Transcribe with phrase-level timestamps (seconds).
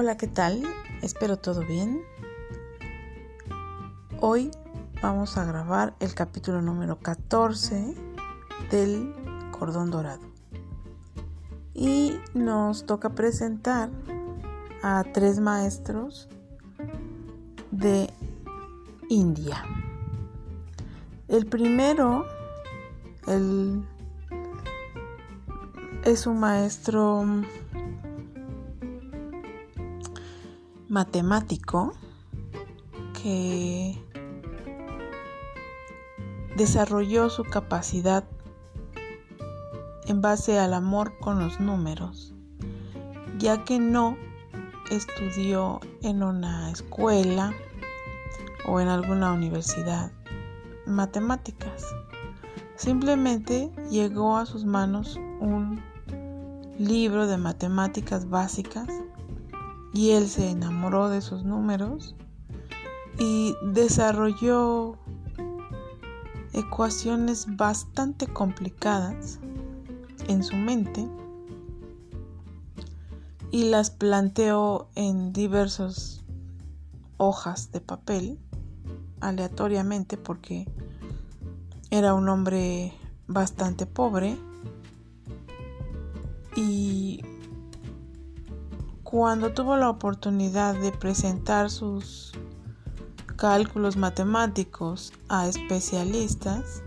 [0.00, 0.62] Hola, ¿qué tal?
[1.02, 2.00] Espero todo bien.
[4.20, 4.52] Hoy
[5.02, 7.96] vamos a grabar el capítulo número 14
[8.70, 9.12] del
[9.50, 10.20] Cordón Dorado.
[11.74, 13.90] Y nos toca presentar
[14.84, 16.28] a tres maestros
[17.72, 18.08] de
[19.08, 19.64] India.
[21.26, 22.24] El primero
[23.26, 23.84] el,
[26.04, 27.24] es un maestro
[30.88, 31.92] matemático
[33.22, 34.02] que
[36.56, 38.24] desarrolló su capacidad
[40.06, 42.34] en base al amor con los números,
[43.38, 44.16] ya que no
[44.90, 47.52] estudió en una escuela
[48.66, 50.10] o en alguna universidad
[50.86, 51.84] matemáticas.
[52.76, 55.82] Simplemente llegó a sus manos un
[56.78, 58.88] libro de matemáticas básicas
[59.92, 62.14] y él se enamoró de sus números
[63.18, 64.96] y desarrolló
[66.52, 69.38] ecuaciones bastante complicadas
[70.28, 71.08] en su mente
[73.50, 76.24] y las planteó en diversas
[77.16, 78.38] hojas de papel
[79.20, 80.66] aleatoriamente porque
[81.90, 82.92] era un hombre
[83.26, 84.38] bastante pobre
[86.56, 87.22] y
[89.10, 92.32] cuando tuvo la oportunidad de presentar sus
[93.36, 96.82] cálculos matemáticos a especialistas,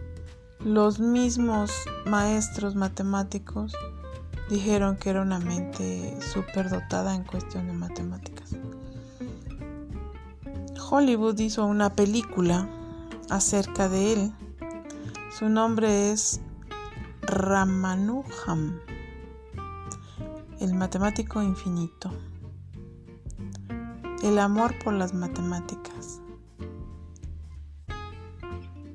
[0.59, 1.71] los mismos
[2.05, 3.73] maestros matemáticos
[4.51, 6.15] dijeron que era una mente
[6.69, 8.51] dotada en cuestión de matemáticas.
[10.91, 12.69] Hollywood hizo una película
[13.31, 14.31] acerca de él.
[15.35, 16.39] Su nombre es
[17.23, 18.79] Ramanujan,
[20.61, 22.11] el matemático infinito.
[24.21, 26.21] El amor por las matemáticas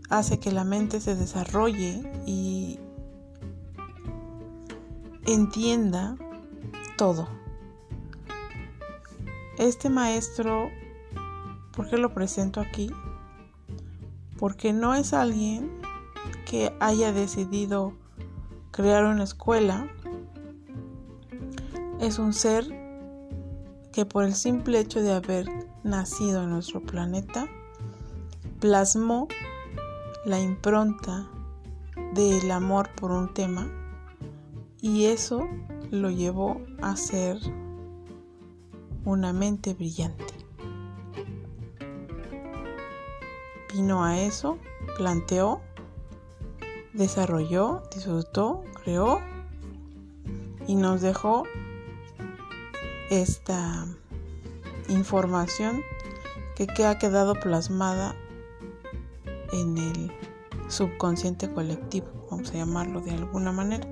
[0.08, 2.78] hace que la mente se desarrolle y
[5.26, 6.16] entienda
[6.96, 7.28] todo.
[9.58, 10.70] Este maestro,
[11.74, 12.92] ¿por qué lo presento aquí?
[14.38, 15.80] Porque no es alguien
[16.48, 17.92] que haya decidido
[18.70, 19.88] crear una escuela.
[22.00, 22.66] Es un ser
[23.92, 25.48] que por el simple hecho de haber
[25.82, 27.46] nacido en nuestro planeta,
[28.60, 29.28] plasmó
[30.26, 31.26] la impronta
[32.14, 33.70] del amor por un tema
[34.82, 35.48] y eso
[35.90, 37.38] lo llevó a ser
[39.06, 40.34] una mente brillante.
[43.72, 44.58] Vino a eso,
[44.98, 45.60] planteó,
[46.92, 49.20] desarrolló, disfrutó, creó
[50.66, 51.44] y nos dejó
[53.10, 53.86] esta
[54.88, 55.82] información
[56.54, 58.14] que ha quedado plasmada
[59.52, 60.12] en el
[60.68, 63.86] subconsciente colectivo, vamos a llamarlo de alguna manera,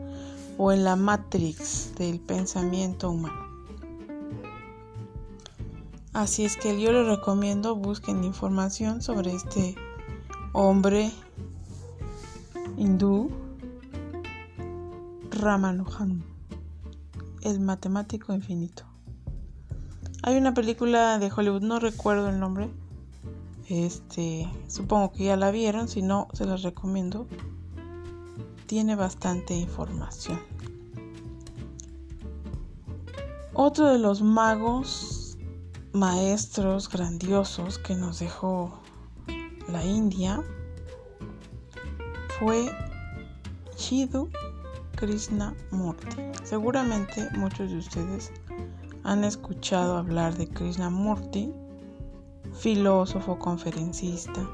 [0.58, 3.44] o en la matrix del pensamiento humano.
[6.12, 9.74] Así es que yo les recomiendo busquen información sobre este
[10.52, 11.10] hombre
[12.76, 13.30] hindú
[15.30, 16.22] Ramanujan,
[17.42, 18.93] el matemático infinito.
[20.26, 22.70] Hay una película de Hollywood, no recuerdo el nombre,
[23.68, 27.26] este, supongo que ya la vieron, si no, se las recomiendo.
[28.64, 30.40] Tiene bastante información.
[33.52, 35.36] Otro de los magos,
[35.92, 38.80] maestros grandiosos que nos dejó
[39.70, 40.42] la India
[42.38, 42.74] fue
[43.76, 44.30] Chidu
[44.96, 46.16] Krishna Murti.
[46.44, 48.32] Seguramente muchos de ustedes
[49.04, 51.52] han escuchado hablar de Krishna Murti
[52.54, 54.48] filósofo, conferencista.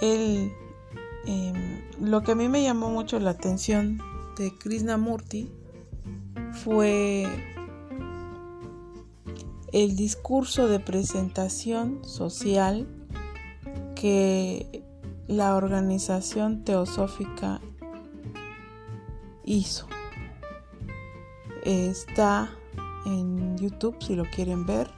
[0.00, 0.50] Em,
[2.00, 4.00] lo que a mí me llamó mucho la atención
[4.38, 5.52] de Krishnamurti
[6.64, 7.26] fue
[9.72, 12.88] el discurso de presentación social
[13.94, 14.82] que
[15.26, 17.60] la organización teosófica
[19.44, 19.86] hizo.
[21.70, 22.50] Está
[23.06, 24.90] en YouTube si lo quieren ver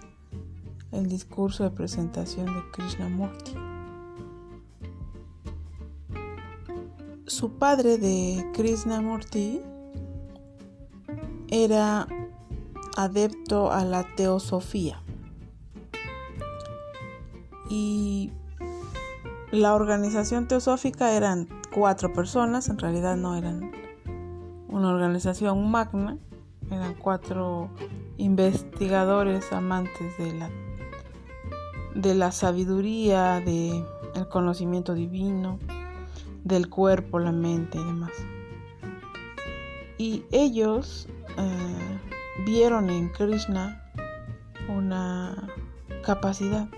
[0.91, 3.53] el discurso de presentación de Krishnamurti.
[7.27, 9.61] Su padre de Krishnamurti
[11.49, 12.09] era
[12.97, 15.03] adepto a la teosofía
[17.69, 18.33] y
[19.51, 23.73] la organización teosófica eran cuatro personas, en realidad no eran
[24.69, 26.17] una organización magna,
[26.73, 27.71] eran cuatro
[28.17, 30.51] investigadores amantes de la,
[31.95, 33.85] de la sabiduría, del
[34.15, 35.59] el conocimiento divino,
[36.45, 38.13] del cuerpo, la mente y demás.
[39.99, 41.09] Y ellos
[41.39, 41.99] eh,
[42.45, 43.83] vieron en Krishna
[44.69, 45.49] una
[46.03, 46.69] capacidad.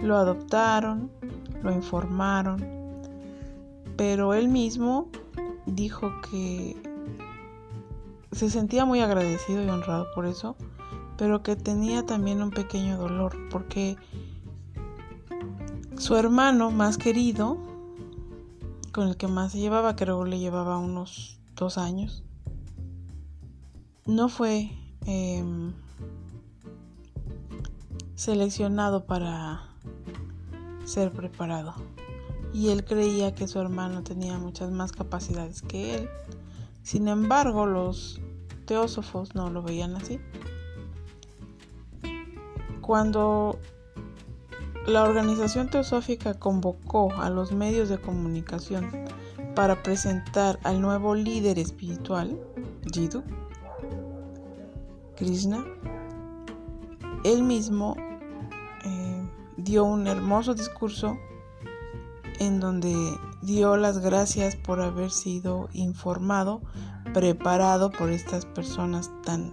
[0.00, 1.10] Lo adoptaron,
[1.62, 2.64] lo informaron,
[3.96, 5.08] pero él mismo
[5.66, 6.76] dijo que
[8.32, 10.56] se sentía muy agradecido y honrado por eso,
[11.16, 13.96] pero que tenía también un pequeño dolor porque
[15.96, 17.58] su hermano más querido,
[18.92, 22.24] con el que más se llevaba, creo que le llevaba unos dos años,
[24.06, 24.72] no fue
[25.06, 25.72] em,
[28.14, 29.62] seleccionado para
[30.84, 31.74] ser preparado.
[32.52, 36.08] Y él creía que su hermano tenía muchas más capacidades que él.
[36.82, 38.20] Sin embargo, los
[38.66, 40.20] teósofos no lo veían así.
[42.80, 43.58] Cuando
[44.86, 48.90] la organización teosófica convocó a los medios de comunicación
[49.54, 52.40] para presentar al nuevo líder espiritual,
[52.92, 53.22] Jiddu,
[55.16, 55.64] Krishna,
[57.24, 57.94] él mismo
[58.84, 61.16] eh, dio un hermoso discurso
[62.40, 62.92] en donde
[63.42, 66.62] dio las gracias por haber sido informado,
[67.12, 69.52] preparado por estas personas tan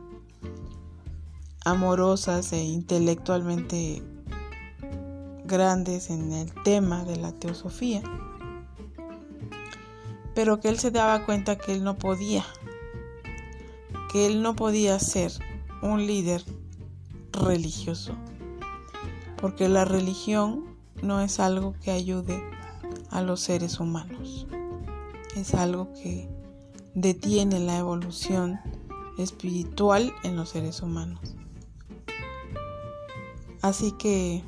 [1.65, 4.03] amorosas e intelectualmente
[5.43, 8.03] grandes en el tema de la teosofía,
[10.35, 12.45] pero que él se daba cuenta que él no podía,
[14.11, 15.31] que él no podía ser
[15.81, 16.43] un líder
[17.31, 18.13] religioso,
[19.37, 22.39] porque la religión no es algo que ayude
[23.09, 24.47] a los seres humanos,
[25.35, 26.29] es algo que
[26.93, 28.59] detiene la evolución
[29.17, 31.35] espiritual en los seres humanos.
[33.61, 34.43] Así que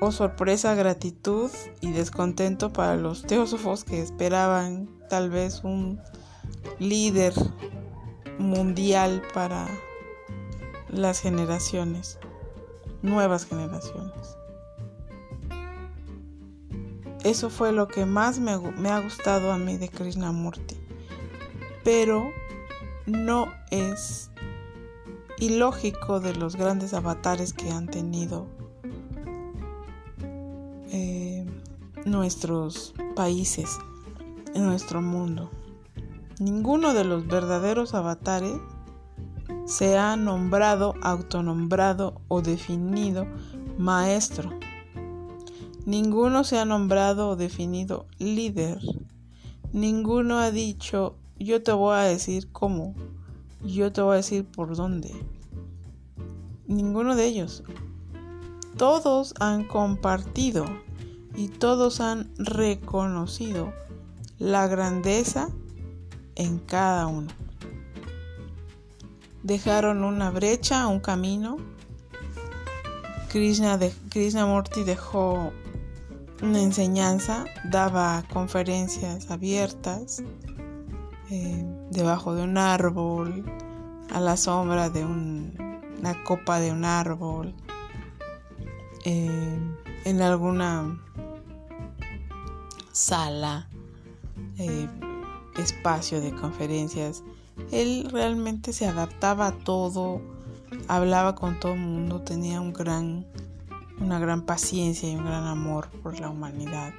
[0.00, 1.50] oh sorpresa, gratitud
[1.80, 6.00] y descontento para los teósofos que esperaban tal vez un
[6.78, 7.34] líder
[8.38, 9.66] mundial para
[10.88, 12.18] las generaciones,
[13.02, 14.36] nuevas generaciones.
[17.26, 20.76] Eso fue lo que más me, ha gustado a mí de Krishnamurti.
[21.82, 22.30] Pero
[23.06, 24.30] no es
[25.38, 28.46] ilógico de los grandes avatares que han tenido
[32.04, 33.76] nuestros países,
[34.54, 35.50] en nuestro mundo.
[36.38, 38.54] Ninguno de los verdaderos avatares
[39.64, 43.26] se ha nombrado, autonombrado o definido
[43.78, 44.50] maestro.
[45.86, 48.80] Ninguno se ha nombrado o definido líder.
[49.72, 52.96] Ninguno ha dicho, yo te voy a decir cómo,
[53.64, 55.14] yo te voy a decir por dónde.
[56.66, 57.62] Ninguno de ellos.
[58.76, 60.64] Todos han compartido
[61.36, 63.72] y todos han reconocido
[64.40, 65.50] la grandeza
[66.34, 67.28] en cada uno.
[69.44, 71.58] Dejaron una brecha, un camino.
[73.28, 75.52] Krishna, de, Krishnamurti dejó
[76.40, 80.22] enseñanza, daba conferencias abiertas
[81.30, 83.44] eh, debajo de un árbol,
[84.12, 87.54] a la sombra de una copa de un árbol,
[89.04, 89.58] eh,
[90.04, 91.02] en alguna
[92.92, 93.68] sala,
[94.58, 94.88] eh,
[95.56, 97.24] espacio de conferencias.
[97.72, 100.20] Él realmente se adaptaba a todo,
[100.88, 103.26] hablaba con todo el mundo, tenía un gran,
[104.00, 106.92] una gran paciencia y un gran amor por la humanidad.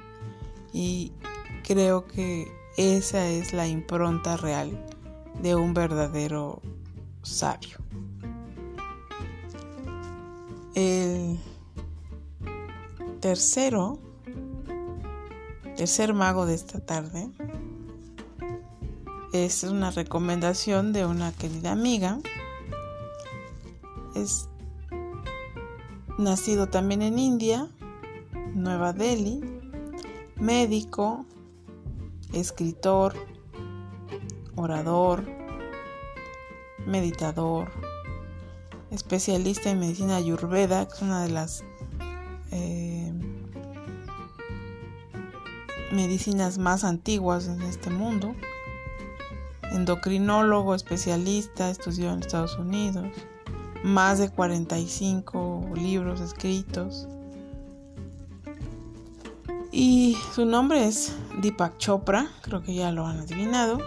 [0.72, 1.12] Y
[1.66, 4.86] creo que esa es la impronta real
[5.42, 6.60] de un verdadero
[7.22, 7.78] sabio.
[10.74, 11.38] El
[13.20, 13.98] tercero
[15.78, 17.30] tercer mago de esta tarde
[19.32, 22.18] es una recomendación de una querida amiga.
[24.16, 24.48] Es
[26.18, 27.68] nacido también en India,
[28.54, 29.40] Nueva Delhi,
[30.36, 31.24] médico,
[32.32, 33.14] escritor,
[34.56, 35.24] orador,
[36.86, 37.70] meditador,
[38.90, 41.64] especialista en medicina ayurveda, que es una de las
[42.50, 43.12] eh,
[45.92, 48.34] medicinas más antiguas en este mundo.
[49.70, 53.06] Endocrinólogo especialista, estudió en Estados Unidos.
[53.84, 57.06] Más de 45 libros escritos.
[59.70, 63.78] Y su nombre es Deepak Chopra, creo que ya lo han adivinado.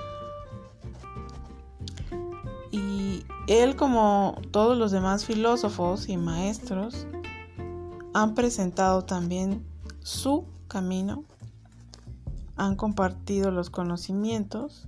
[3.51, 7.05] Él, como todos los demás filósofos y maestros,
[8.13, 9.65] han presentado también
[9.99, 11.25] su camino,
[12.55, 14.87] han compartido los conocimientos,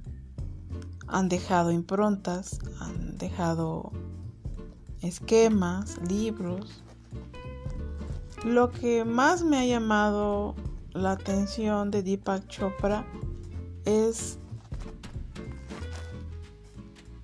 [1.08, 3.92] han dejado improntas, han dejado
[5.04, 6.84] esquemas, libros.
[8.44, 10.56] Lo que más me ha llamado
[10.94, 13.06] la atención de Deepak Chopra
[13.86, 14.40] es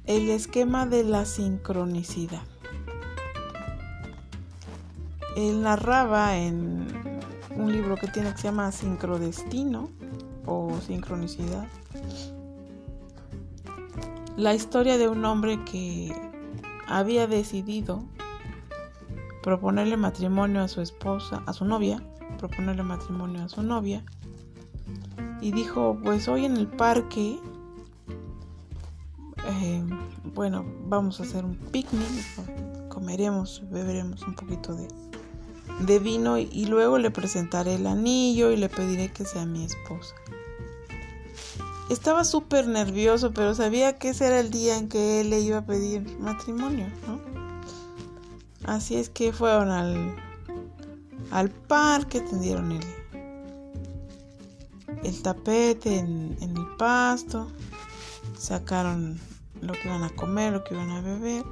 [0.05, 2.43] el esquema de la sincronicidad.
[5.35, 6.87] Él narraba en
[7.55, 9.89] un libro que tiene que se llama Sincrodestino
[10.45, 11.67] o Sincronicidad
[14.39, 16.13] la historia de un hombre que
[16.89, 18.03] había decidido
[19.41, 22.03] proponerle matrimonio a su esposa, a su novia,
[22.37, 24.03] proponerle matrimonio a su novia,
[25.41, 27.39] y dijo, pues hoy en el parque,
[29.47, 29.83] eh,
[30.35, 32.05] bueno, vamos a hacer un picnic,
[32.89, 34.87] comeremos, beberemos un poquito de,
[35.85, 40.15] de vino y luego le presentaré el anillo y le pediré que sea mi esposa.
[41.89, 45.57] Estaba súper nervioso, pero sabía que ese era el día en que él le iba
[45.57, 47.19] a pedir matrimonio, ¿no?
[48.65, 50.15] Así es que fueron al,
[51.31, 52.83] al parque, tendieron el,
[55.03, 57.47] el tapete en, el pasto,
[58.37, 59.19] sacaron
[59.61, 61.43] lo que iban a comer, lo que iban a beber.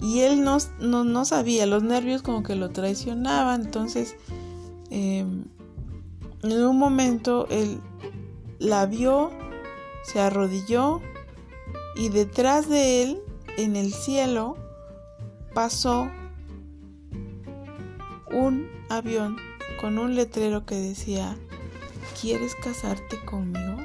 [0.00, 4.16] Y él no, no, sabía, los nervios como que lo traicionaban, entonces
[4.90, 5.44] em,
[6.42, 7.78] en un momento él
[8.62, 9.30] la vio,
[10.04, 11.00] se arrodilló
[11.96, 13.22] y detrás de él,
[13.56, 14.56] en el cielo,
[15.52, 16.08] pasó
[18.30, 19.36] un avión
[19.80, 21.36] con un letrero que decía,
[22.20, 23.78] ¿quieres casarte conmigo?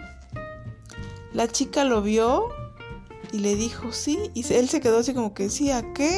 [1.33, 2.47] La chica lo vio
[3.31, 6.17] y le dijo sí, y él se quedó así como que sí, ¿a qué?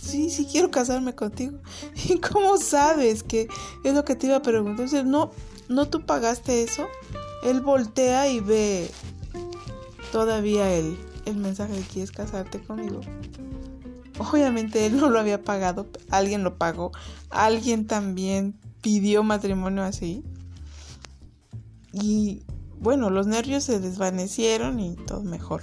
[0.00, 1.58] Sí, sí quiero casarme contigo.
[2.08, 3.48] ¿Y cómo sabes que
[3.82, 4.86] es lo que te iba a preguntar?
[5.04, 5.32] No,
[5.68, 6.86] ¿no tú pagaste eso?
[7.46, 8.90] Él voltea y ve
[10.10, 13.02] todavía el, el mensaje de ¿quieres casarte conmigo?
[14.18, 16.90] Obviamente él no lo había pagado, alguien lo pagó,
[17.30, 20.24] alguien también pidió matrimonio así.
[21.92, 22.42] Y
[22.80, 25.62] bueno, los nervios se desvanecieron y todo mejor.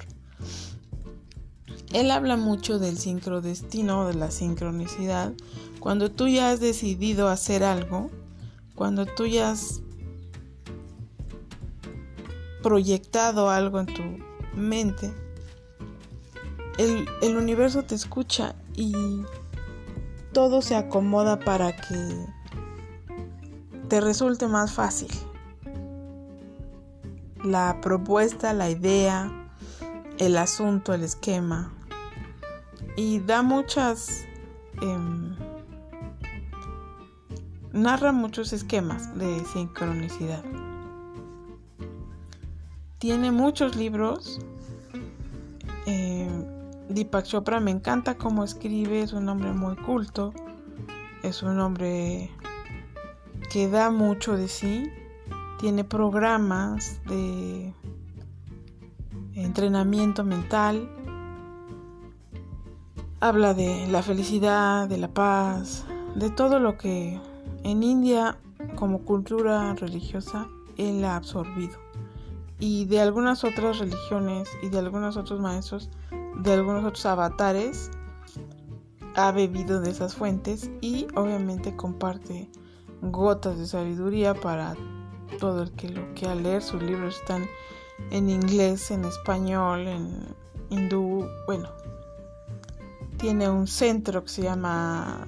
[1.91, 5.33] Él habla mucho del sincrodestino, de la sincronicidad.
[5.81, 8.09] Cuando tú ya has decidido hacer algo,
[8.73, 9.81] cuando tú ya has
[12.63, 14.01] proyectado algo en tu
[14.55, 15.13] mente,
[16.77, 19.23] el, universo te escucha y
[20.31, 22.25] todo se acomoda para que
[23.89, 25.11] te resulte más fácil.
[27.43, 29.31] La propuesta, la idea,
[30.17, 31.71] el asunto, el esquema.
[32.95, 34.25] Y da muchas...
[34.81, 35.35] Em,
[37.71, 40.43] narra muchos esquemas de sincronicidad.
[43.03, 44.39] Tiene muchos libros.
[45.85, 46.25] Eh,
[46.87, 50.33] Deepak Chopra me encanta cómo escribe, es un hombre muy culto,
[51.21, 52.31] es un hombre
[53.51, 54.89] que da mucho de sí,
[55.59, 57.73] tiene programas de
[59.33, 60.89] entrenamiento mental,
[63.19, 65.83] habla de la felicidad, de la paz,
[66.15, 67.19] de todo lo que
[67.63, 68.37] en India
[68.75, 71.82] como cultura religiosa él ha absorbido
[72.63, 75.89] y de algunas otras religiones y de algunos otros maestros,
[76.37, 77.91] de algunos otros avatares,
[79.15, 82.49] ha bebido de esas fuentes y obviamente comparte
[83.01, 84.77] gotas de sabiduría para
[85.41, 86.61] todo el que lo quiera leer.
[86.61, 87.45] Sus libros están
[88.11, 90.33] en inglés, en español, en
[90.69, 91.27] hindú.
[91.45, 91.67] Bueno,
[93.17, 95.27] tiene un centro que se llama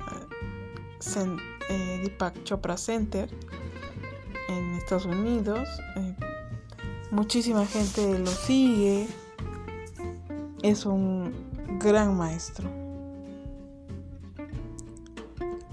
[1.70, 3.30] eh, Deepak Chopra Center
[4.48, 5.68] en Estados Unidos.
[5.98, 6.16] Eh,
[7.16, 9.08] muchísima gente lo sigue.
[10.62, 11.34] Es un
[11.80, 12.70] gran maestro.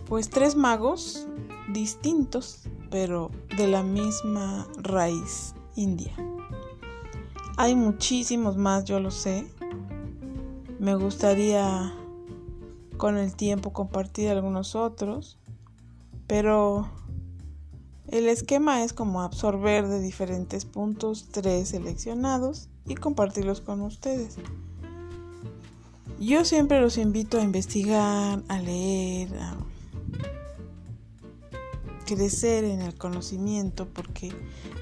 [0.08, 1.26] Pues tres magos
[1.72, 6.14] distintos, pero de la misma raíz india.
[7.56, 9.46] Hay muchísimos más, yo lo sé.
[10.78, 11.92] Me gustaría
[12.98, 15.38] con el tiempo compartir algunos otros,
[16.26, 16.88] pero
[18.12, 24.36] el esquema es como absorber de diferentes puntos tres seleccionados y compartirlos con ustedes.
[26.20, 29.56] Yo siempre los invito a investigar, a leer, a
[32.04, 34.30] crecer en el conocimiento porque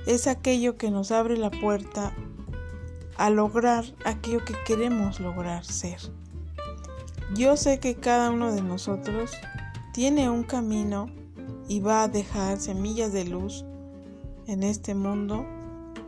[0.07, 2.13] es aquello que nos abre la puerta
[3.17, 6.01] a lograr aquello que queremos lograr ser.
[7.37, 9.31] Yo sé que cada uno de nosotros
[9.93, 11.20] tiene un camino
[11.71, 13.65] y va a dejar semillas de luz
[14.49, 15.47] en este mundo.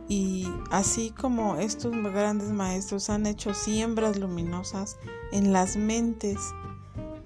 [0.09, 4.97] Y así como estos grandes maestros han hecho siembras luminosas
[5.31, 6.37] en las mentes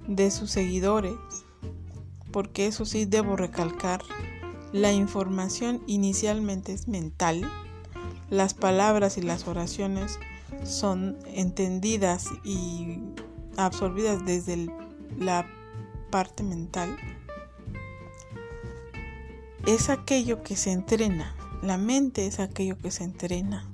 [0.06, 1.16] de sus seguidores,
[2.30, 4.02] porque eso sí debo recalcar,
[4.72, 7.42] la información inicialmente es mental,
[8.30, 10.20] las palabras y las oraciones
[10.62, 13.00] son entendidas y
[13.56, 14.68] absorbidas desde
[15.18, 15.44] la
[16.10, 16.96] parte mental,
[19.74, 21.34] es aquello que se entrena.
[21.60, 23.68] La mente es aquello que se entrena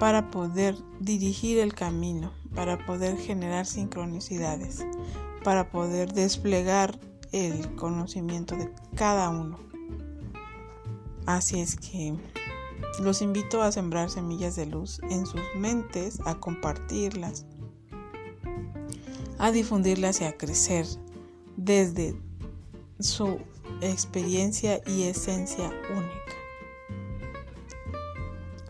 [0.00, 4.84] para poder dirigir el camino, para poder generar sincronicidades,
[5.44, 6.98] para poder desplegar
[7.30, 9.60] el conocimiento de cada uno.
[11.24, 12.12] Así es que
[13.00, 17.46] los invito a sembrar semillas de luz en sus mentes, a compartirlas,
[19.38, 20.84] a difundirlas y a crecer
[21.56, 22.20] desde
[22.98, 23.38] su
[23.80, 26.36] experiencia y esencia única.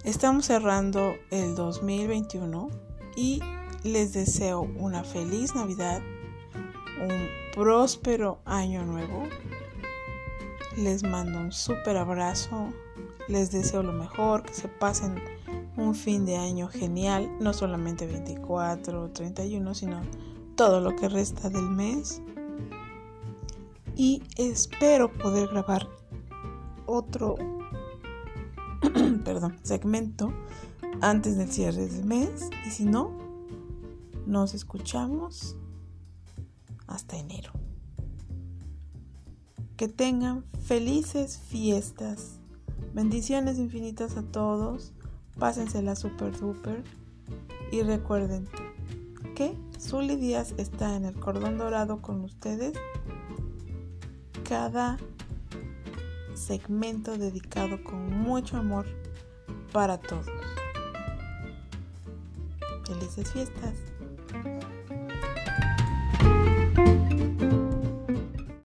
[0.04, 2.70] Estamos cerrando el 2021
[3.16, 3.40] y
[3.82, 6.00] les deseo una feliz Navidad,
[7.00, 9.24] un próspero año nuevo.
[10.76, 12.72] Les mando un súper abrazo,
[13.28, 15.20] les deseo lo mejor, que se pasen
[15.76, 20.02] un fin de año genial, no solamente 24 o 31, sino
[20.56, 22.22] todo lo que resta del mes.
[23.96, 25.88] Y espero poder grabar
[26.84, 27.36] otro
[29.24, 30.32] perdón, segmento
[31.00, 32.50] antes del cierre del mes.
[32.66, 33.10] Y si no,
[34.26, 35.56] nos escuchamos
[36.86, 37.52] hasta enero.
[39.76, 42.38] Que tengan felices fiestas.
[42.94, 44.92] Bendiciones infinitas a todos.
[45.38, 46.84] Pásensela super duper.
[47.72, 48.48] Y recuerden
[49.34, 52.74] que Zully Díaz está en el cordón dorado con ustedes
[54.48, 54.96] cada
[56.34, 58.86] segmento dedicado con mucho amor
[59.72, 60.26] para todos.
[62.86, 63.74] Felices fiestas.